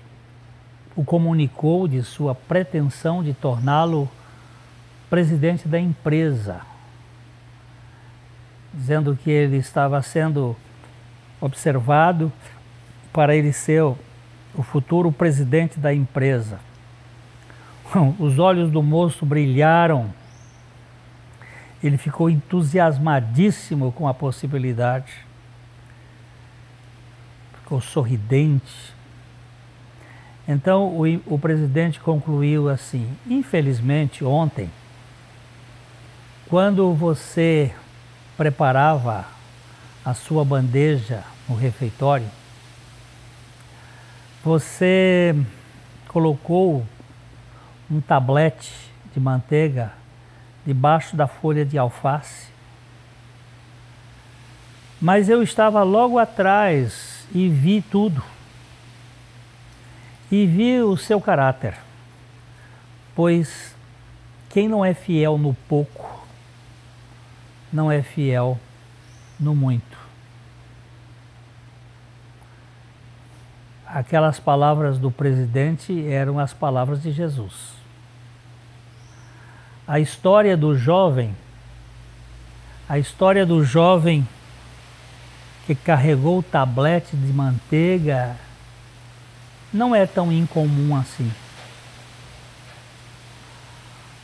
o 0.95 1.04
comunicou 1.04 1.88
de 1.88 2.04
sua 2.04 2.36
pretensão 2.36 3.23
de 3.23 3.34
torná-lo 3.34 4.10
presidente 5.10 5.67
da 5.67 5.80
empresa, 5.80 6.62
dizendo 8.73 9.15
que 9.15 9.30
ele 9.30 9.58
estava 9.58 10.02
sendo 10.02 10.56
observado 11.43 12.32
para 13.12 13.36
ele 13.36 13.51
ser 13.51 13.82
o 13.82 14.63
futuro 14.63 15.12
presidente 15.12 15.77
da 15.77 15.93
empresa. 15.93 16.58
Os 18.17 18.39
olhos 18.39 18.71
do 18.71 18.82
moço 18.82 19.25
brilharam. 19.25 20.10
Ele 21.84 21.97
ficou 21.97 22.29
entusiasmadíssimo 22.29 23.91
com 23.91 24.08
a 24.08 24.13
possibilidade. 24.13 25.12
Ficou 27.60 27.82
sorridente. 27.82 28.93
Então 30.47 30.97
o, 30.97 31.03
o 31.25 31.38
presidente 31.38 31.99
concluiu 31.99 32.69
assim: 32.69 33.06
infelizmente, 33.27 34.23
ontem, 34.23 34.71
quando 36.47 36.93
você 36.93 37.73
preparava 38.38 39.25
a 40.06 40.13
sua 40.13 40.45
bandeja 40.45 41.33
no 41.47 41.56
refeitório, 41.56 42.29
você 44.43 45.36
colocou 46.08 46.86
um 47.89 48.01
tablete 48.01 48.71
de 49.13 49.19
manteiga 49.19 49.93
debaixo 50.65 51.15
da 51.15 51.27
folha 51.27 51.65
de 51.65 51.77
alface. 51.77 52.47
Mas 55.01 55.29
eu 55.29 55.43
estava 55.43 55.84
logo 55.84 56.17
atrás 56.17 57.25
e 57.34 57.49
vi 57.49 57.82
tudo. 57.82 58.23
E 60.32 60.45
vi 60.45 60.82
o 60.82 60.97
seu 60.97 61.19
caráter. 61.21 61.75
Pois 63.15 63.75
quem 64.49 64.67
não 64.67 64.84
é 64.84 64.93
fiel 64.93 65.38
no 65.38 65.53
pouco, 65.67 66.27
não 67.71 67.91
é 67.91 68.01
fiel 68.01 68.60
no 69.39 69.56
muito. 69.56 70.02
Aquelas 73.93 74.39
palavras 74.39 74.97
do 74.97 75.12
presidente 75.12 76.08
eram 76.08 76.39
as 76.39 76.51
palavras 76.51 77.03
de 77.03 77.12
Jesus. 77.12 77.53
A 79.88 79.99
história 79.99 80.58
do 80.58 80.75
jovem, 80.75 81.36
a 82.89 82.97
história 82.97 83.45
do 83.45 83.63
jovem 83.63 84.27
que 85.67 85.75
carregou 85.75 86.39
o 86.39 86.43
tablete 86.43 87.15
de 87.15 87.32
manteiga 87.32 88.36
não 89.71 89.93
é 89.93 90.08
tão 90.08 90.32
incomum 90.32 90.95
assim. 90.95 91.32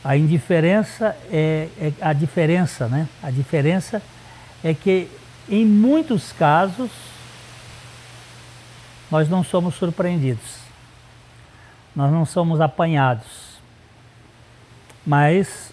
A 0.02 0.16
indiferença 0.16 1.16
é, 1.30 1.68
é, 1.78 1.92
a 2.00 2.12
diferença, 2.12 2.88
né? 2.88 3.08
A 3.22 3.30
diferença 3.30 4.02
é 4.64 4.74
que 4.74 5.08
em 5.48 5.64
muitos 5.64 6.32
casos 6.32 6.90
nós 9.10 9.28
não 9.28 9.42
somos 9.42 9.74
surpreendidos, 9.74 10.60
nós 11.94 12.12
não 12.12 12.24
somos 12.24 12.60
apanhados, 12.60 13.58
mas 15.06 15.72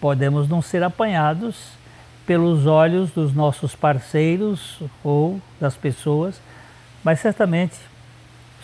podemos 0.00 0.48
não 0.48 0.60
ser 0.60 0.82
apanhados 0.82 1.78
pelos 2.26 2.66
olhos 2.66 3.10
dos 3.10 3.32
nossos 3.32 3.74
parceiros 3.74 4.80
ou 5.02 5.40
das 5.58 5.76
pessoas, 5.76 6.40
mas 7.02 7.20
certamente 7.20 7.76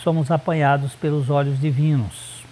somos 0.03 0.31
apanhados 0.31 0.93
pelos 0.95 1.31
olhos 1.31 1.59
divinos. 1.59 2.45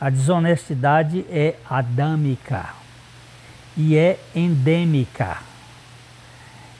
A 0.00 0.10
desonestidade 0.10 1.24
é 1.30 1.54
adâmica 1.68 2.70
e 3.76 3.96
é 3.96 4.18
endêmica. 4.34 5.38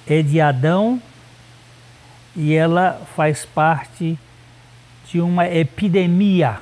É 0.06 0.22
de 0.22 0.40
Adão 0.40 1.00
e 2.34 2.54
ela 2.54 3.02
faz 3.14 3.44
parte 3.44 4.18
de 5.06 5.20
uma 5.20 5.48
epidemia. 5.48 6.60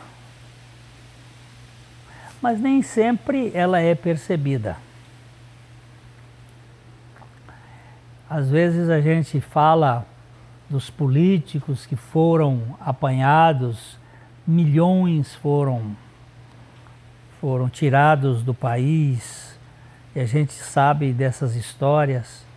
Mas 2.41 2.61
nem 2.61 2.83
sempre 2.83 3.51
ela 3.55 3.81
é 3.81 3.95
percebida. 3.95 4.77
Às 8.31 8.51
vezes 8.51 8.91
a 8.91 9.01
gente 9.01 9.41
fala 9.41 10.07
dos 10.69 10.91
políticos 10.91 11.87
que 11.87 11.97
foram 11.97 12.77
apanhados, 12.81 13.99
milhões 14.47 15.35
foram 15.37 15.97
foram 17.41 17.69
tirados 17.69 18.43
do 18.43 18.53
país, 18.53 19.57
e 20.15 20.21
a 20.21 20.27
gente 20.27 20.53
sabe 20.53 21.13
dessas 21.13 21.55
histórias. 21.55 22.48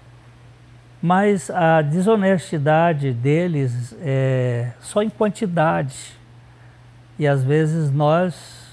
Mas 1.01 1.49
a 1.49 1.81
desonestidade 1.81 3.11
deles 3.11 3.97
é 4.01 4.71
só 4.79 5.01
em 5.01 5.09
quantidade. 5.09 6.15
E 7.17 7.27
às 7.27 7.43
vezes 7.43 7.89
nós 7.89 8.71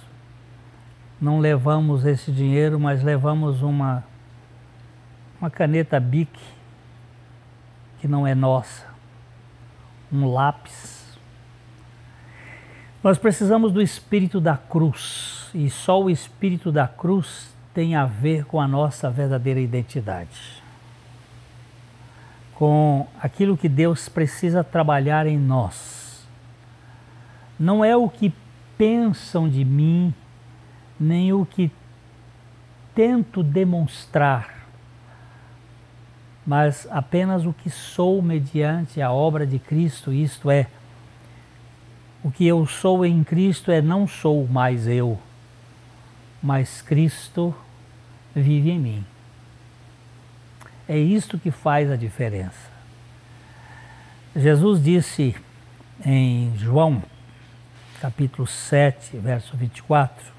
não 1.19 1.39
levamos 1.39 2.05
esse 2.05 2.31
dinheiro, 2.31 2.79
mas 2.79 3.03
levamos 3.03 3.63
uma, 3.63 4.05
uma 5.41 5.49
caneta 5.49 5.99
Bic 5.99 6.39
que 7.99 8.07
não 8.07 8.27
é 8.27 8.35
nossa, 8.35 8.87
um 10.13 10.31
lápis. 10.31 11.19
Nós 13.03 13.17
precisamos 13.17 13.73
do 13.73 13.81
espírito 13.81 14.39
da 14.39 14.57
cruz 14.57 15.51
e 15.55 15.71
só 15.71 16.01
o 16.03 16.11
espírito 16.11 16.71
da 16.71 16.87
cruz 16.87 17.57
tem 17.73 17.97
a 17.97 18.05
ver 18.05 18.45
com 18.45 18.61
a 18.61 18.69
nossa 18.69 19.11
verdadeira 19.11 19.61
identidade 19.61 20.68
com 22.59 23.07
aquilo 23.23 23.57
que 23.57 23.69
Deus 23.69 24.09
precisa 24.09 24.65
trabalhar 24.65 25.29
em 25.29 25.39
nós. 25.39 26.27
Não 27.57 27.85
é 27.85 27.97
o 27.97 28.09
que 28.09 28.35
pensam 28.77 29.49
de 29.49 29.65
mim, 29.65 30.13
nem 30.99 31.33
o 31.33 31.47
que 31.47 31.71
tento 32.97 33.45
demonstrar, 33.45 34.67
mas 36.45 36.89
apenas 36.91 37.47
o 37.47 37.53
que 37.53 37.71
sou 37.71 38.21
mediante 38.21 39.01
a 39.01 39.13
obra 39.13 39.47
de 39.47 39.61
Cristo, 39.61 40.13
isto 40.13 40.51
é, 40.51 40.67
o 42.25 42.31
que 42.31 42.45
eu 42.45 42.67
sou 42.67 43.07
em 43.07 43.23
Cristo 43.23 43.71
é 43.71 43.81
não 43.81 44.09
sou 44.09 44.49
mais 44.49 44.89
eu, 44.89 45.17
mas 46.43 46.83
Cristo 46.83 47.55
vive 48.35 48.73
em 48.73 48.81
mim. 48.81 49.18
É 50.89 50.97
isto 50.97 51.39
que 51.39 51.51
faz 51.51 51.91
a 51.91 51.97
diferença. 51.97 52.71
Jesus 54.35 54.83
disse 54.83 55.37
em 56.03 56.57
João, 56.57 57.03
capítulo 58.01 58.47
7, 58.47 59.19
verso 59.19 59.55
24: 59.55 60.33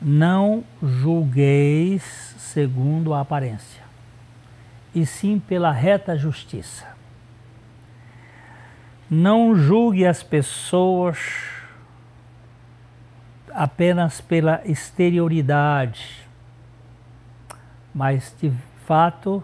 Não 0.00 0.62
julgueis 0.80 2.02
segundo 2.38 3.12
a 3.12 3.20
aparência, 3.20 3.82
e 4.94 5.04
sim 5.04 5.40
pela 5.40 5.72
reta 5.72 6.16
justiça. 6.16 6.86
Não 9.10 9.56
julgue 9.56 10.06
as 10.06 10.22
pessoas 10.22 11.18
apenas 13.52 14.20
pela 14.20 14.60
exterioridade, 14.64 16.28
mas 17.92 18.30
fato 18.88 19.42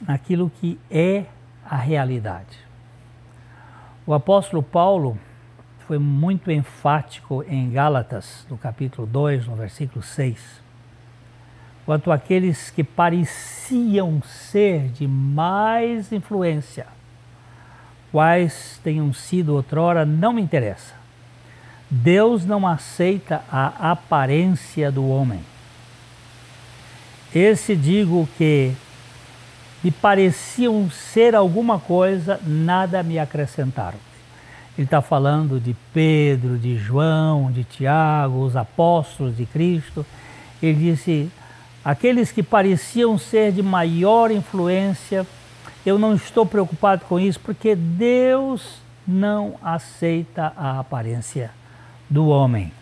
naquilo 0.00 0.50
que 0.58 0.80
é 0.90 1.26
a 1.62 1.76
realidade. 1.76 2.58
O 4.06 4.14
apóstolo 4.14 4.62
Paulo 4.62 5.18
foi 5.86 5.98
muito 5.98 6.50
enfático 6.50 7.44
em 7.46 7.70
Gálatas, 7.70 8.46
no 8.48 8.56
capítulo 8.56 9.06
2, 9.06 9.46
no 9.46 9.56
versículo 9.56 10.02
6, 10.02 10.62
quanto 11.84 12.10
àqueles 12.10 12.70
que 12.70 12.82
pareciam 12.82 14.22
ser 14.22 14.88
de 14.88 15.06
mais 15.06 16.12
influência, 16.12 16.86
quais 18.10 18.80
tenham 18.82 19.12
sido 19.12 19.54
outrora, 19.54 20.06
não 20.06 20.32
me 20.32 20.40
interessa. 20.40 20.94
Deus 21.90 22.46
não 22.46 22.66
aceita 22.66 23.44
a 23.52 23.90
aparência 23.90 24.90
do 24.90 25.06
homem. 25.06 25.44
Esse 27.34 27.74
digo 27.74 28.28
que 28.38 28.72
me 29.82 29.90
pareciam 29.90 30.88
ser 30.88 31.34
alguma 31.34 31.80
coisa, 31.80 32.40
nada 32.46 33.02
me 33.02 33.18
acrescentaram. 33.18 33.98
Ele 34.78 34.86
está 34.86 35.02
falando 35.02 35.60
de 35.60 35.74
Pedro, 35.92 36.56
de 36.56 36.76
João, 36.78 37.50
de 37.50 37.64
Tiago, 37.64 38.44
os 38.44 38.56
apóstolos 38.56 39.36
de 39.36 39.46
Cristo. 39.46 40.06
Ele 40.62 40.92
disse: 40.92 41.30
aqueles 41.84 42.30
que 42.32 42.42
pareciam 42.42 43.18
ser 43.18 43.52
de 43.52 43.62
maior 43.62 44.30
influência, 44.30 45.26
eu 45.84 45.98
não 45.98 46.14
estou 46.14 46.46
preocupado 46.46 47.04
com 47.06 47.18
isso, 47.20 47.38
porque 47.40 47.74
Deus 47.74 48.78
não 49.06 49.56
aceita 49.62 50.52
a 50.56 50.78
aparência 50.78 51.50
do 52.08 52.28
homem. 52.28 52.72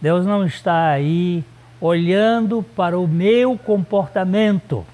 Deus 0.00 0.24
não 0.24 0.46
está 0.46 0.90
aí 0.90 1.44
olhando 1.80 2.62
para 2.62 2.98
o 2.98 3.06
meu 3.06 3.58
comportamento 3.58 4.84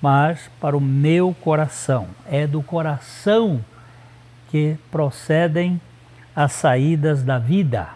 mas 0.00 0.50
para 0.60 0.76
o 0.76 0.80
meu 0.80 1.34
coração. 1.40 2.08
É 2.26 2.46
do 2.46 2.62
coração 2.62 3.64
que 4.50 4.76
procedem 4.90 5.80
as 6.34 6.52
saídas 6.52 7.22
da 7.22 7.38
vida, 7.38 7.88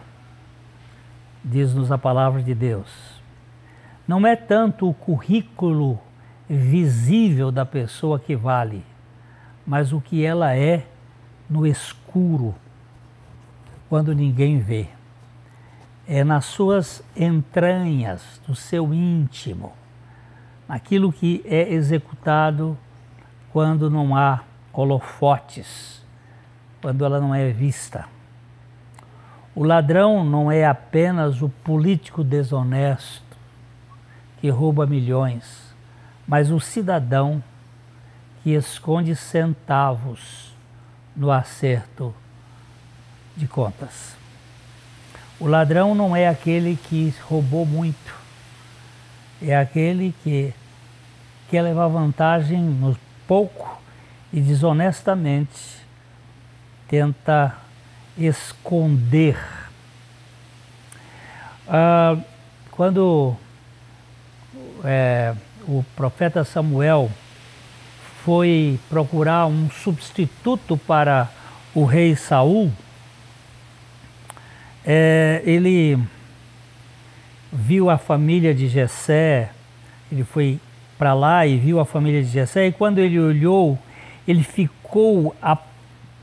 diz-nos 1.43 1.91
a 1.91 1.97
palavra 1.97 2.43
de 2.43 2.53
Deus. 2.53 3.21
Não 4.07 4.27
é 4.27 4.35
tanto 4.35 4.89
o 4.89 4.93
currículo 4.93 5.99
visível 6.49 7.51
da 7.51 7.65
pessoa 7.65 8.19
que 8.19 8.35
vale, 8.35 8.83
mas 9.65 9.93
o 9.93 10.01
que 10.01 10.25
ela 10.25 10.55
é 10.55 10.85
no 11.49 11.65
escuro, 11.65 12.53
quando 13.89 14.13
ninguém 14.13 14.59
vê. 14.59 14.89
É 16.07 16.23
nas 16.23 16.45
suas 16.45 17.03
entranhas, 17.15 18.41
no 18.47 18.55
seu 18.55 18.93
íntimo 18.93 19.73
aquilo 20.67 21.11
que 21.11 21.43
é 21.45 21.71
executado 21.71 22.77
quando 23.51 23.89
não 23.89 24.15
há 24.15 24.41
holofotes, 24.71 26.03
quando 26.81 27.05
ela 27.05 27.19
não 27.19 27.33
é 27.35 27.51
vista. 27.51 28.05
O 29.53 29.63
ladrão 29.63 30.23
não 30.23 30.51
é 30.51 30.65
apenas 30.65 31.41
o 31.41 31.49
político 31.49 32.23
desonesto 32.23 33.37
que 34.41 34.49
rouba 34.49 34.87
milhões, 34.87 35.75
mas 36.27 36.49
o 36.49 36.59
cidadão 36.59 37.43
que 38.41 38.51
esconde 38.51 39.15
centavos 39.15 40.53
no 41.15 41.31
acerto 41.31 42.13
de 43.37 43.47
contas. 43.47 44.22
O 45.39 45.47
ladrão 45.47 45.95
não 45.95 46.15
é 46.15 46.27
aquele 46.27 46.77
que 46.89 47.13
roubou 47.23 47.65
muito, 47.65 48.13
é 49.41 49.55
aquele 49.55 50.13
que 50.23 50.53
quer 51.49 51.61
levar 51.61 51.87
vantagem 51.87 52.59
no 52.59 52.97
pouco 53.27 53.81
e 54.31 54.39
desonestamente 54.39 55.83
tenta 56.87 57.55
esconder. 58.17 59.37
Ah, 61.67 62.17
quando 62.71 63.35
é, 64.83 65.33
o 65.67 65.83
profeta 65.95 66.43
Samuel 66.43 67.09
foi 68.23 68.79
procurar 68.89 69.47
um 69.47 69.69
substituto 69.69 70.77
para 70.77 71.29
o 71.73 71.85
rei 71.85 72.15
Saul, 72.15 72.71
é, 74.85 75.41
ele 75.45 75.97
viu 77.51 77.89
a 77.89 77.97
família 77.97 78.53
de 78.53 78.67
Jessé, 78.67 79.51
ele 80.11 80.23
foi 80.23 80.59
para 80.97 81.13
lá 81.13 81.45
e 81.45 81.57
viu 81.57 81.79
a 81.79 81.85
família 81.85 82.23
de 82.23 82.29
Jessé, 82.29 82.67
e 82.67 82.71
quando 82.71 82.99
ele 82.99 83.19
olhou, 83.19 83.77
ele 84.27 84.43
ficou 84.43 85.35
a, 85.41 85.57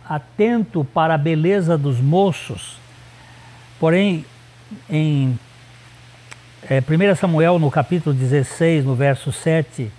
atento 0.09 0.85
para 0.85 1.15
a 1.15 1.19
beleza 1.19 1.79
dos 1.79 2.01
moços. 2.01 2.79
Porém, 3.79 4.25
em 4.89 5.39
é, 6.69 6.81
1 6.81 7.17
Samuel, 7.17 7.59
no 7.59 7.71
capítulo 7.71 8.15
16, 8.15 8.85
no 8.85 8.95
verso 8.95 9.33
7, 9.33 9.91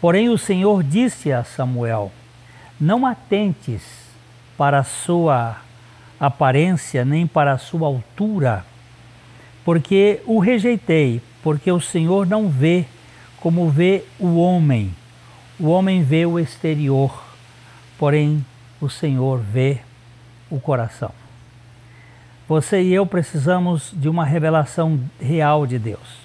porém 0.00 0.28
o 0.28 0.38
Senhor 0.38 0.82
disse 0.82 1.32
a 1.32 1.44
Samuel, 1.44 2.10
não 2.80 3.06
atentes 3.06 3.82
para 4.56 4.78
a 4.78 4.84
sua 4.84 5.56
aparência, 6.18 7.04
nem 7.04 7.26
para 7.26 7.52
a 7.52 7.58
sua 7.58 7.86
altura, 7.86 8.64
porque 9.64 10.20
o 10.26 10.38
rejeitei, 10.38 11.20
porque 11.42 11.70
o 11.70 11.80
Senhor 11.80 12.26
não 12.26 12.48
vê 12.48 12.86
como 13.40 13.70
vê 13.70 14.04
o 14.18 14.36
homem. 14.36 14.94
O 15.58 15.68
homem 15.68 16.02
vê 16.02 16.26
o 16.26 16.38
exterior, 16.38 17.24
porém 17.98 18.44
o 18.80 18.88
Senhor 18.88 19.38
vê 19.38 19.78
o 20.50 20.60
coração. 20.60 21.12
Você 22.48 22.82
e 22.82 22.94
eu 22.94 23.06
precisamos 23.06 23.90
de 23.92 24.08
uma 24.08 24.24
revelação 24.24 25.00
real 25.20 25.66
de 25.66 25.78
Deus. 25.78 26.18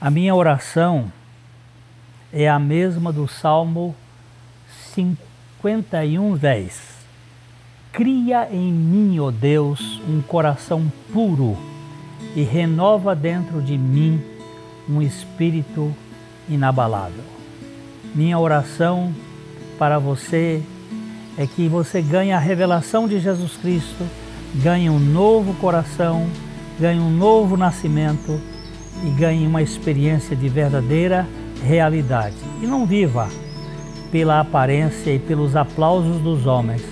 A 0.00 0.10
minha 0.10 0.34
oração 0.34 1.12
é 2.32 2.48
a 2.48 2.58
mesma 2.58 3.12
do 3.12 3.28
Salmo 3.28 3.94
51, 4.94 6.36
10. 6.36 6.99
Cria 7.92 8.48
em 8.52 8.72
mim, 8.72 9.18
ó 9.18 9.30
Deus, 9.32 10.00
um 10.08 10.22
coração 10.22 10.90
puro 11.12 11.56
e 12.36 12.42
renova 12.42 13.16
dentro 13.16 13.60
de 13.60 13.76
mim 13.76 14.20
um 14.88 15.02
espírito 15.02 15.92
inabalável. 16.48 17.24
Minha 18.14 18.38
oração 18.38 19.12
para 19.78 19.98
você 19.98 20.62
é 21.36 21.46
que 21.46 21.68
você 21.68 22.00
ganhe 22.00 22.32
a 22.32 22.38
revelação 22.38 23.08
de 23.08 23.18
Jesus 23.18 23.56
Cristo, 23.56 24.06
ganhe 24.56 24.88
um 24.88 24.98
novo 24.98 25.54
coração, 25.54 26.28
ganhe 26.78 27.00
um 27.00 27.10
novo 27.10 27.56
nascimento 27.56 28.40
e 29.04 29.10
ganhe 29.10 29.46
uma 29.46 29.62
experiência 29.62 30.36
de 30.36 30.48
verdadeira 30.48 31.26
realidade. 31.64 32.36
E 32.62 32.66
não 32.66 32.86
viva 32.86 33.28
pela 34.12 34.40
aparência 34.40 35.12
e 35.12 35.18
pelos 35.18 35.56
aplausos 35.56 36.20
dos 36.20 36.46
homens, 36.46 36.82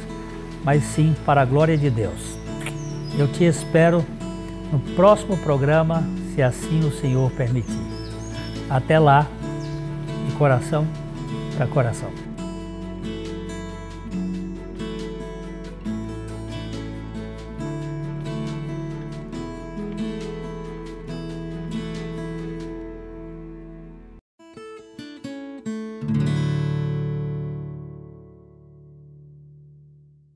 mas 0.65 0.83
sim 0.83 1.15
para 1.25 1.43
a 1.43 1.45
glória 1.45 1.77
de 1.77 1.91
Deus. 1.91 2.37
Eu 3.19 3.27
te 3.27 3.45
espero 3.45 4.05
no 4.73 4.79
próximo 4.95 5.37
programa, 5.39 6.05
se 6.35 6.43
assim 6.43 6.81
o 6.81 6.93
Senhor 6.93 7.31
permitir. 7.33 7.81
Até 8.69 8.99
lá, 8.99 9.27
de 10.27 10.35
coração 10.37 10.87
para 11.57 11.67
coração. 11.67 12.28